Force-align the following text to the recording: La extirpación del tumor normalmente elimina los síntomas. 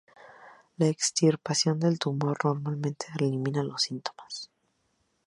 La 0.77 0.87
extirpación 0.87 1.79
del 1.79 1.99
tumor 1.99 2.43
normalmente 2.43 3.05
elimina 3.13 3.61
los 3.61 3.83
síntomas. 3.83 4.49